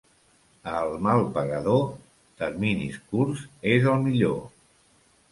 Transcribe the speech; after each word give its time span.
Al 0.75 0.93
mal 1.07 1.19
pagador, 1.35 1.83
terminis 2.39 2.97
curts 3.11 3.43
és 3.73 3.85
el 3.93 4.01
millor. 4.07 4.41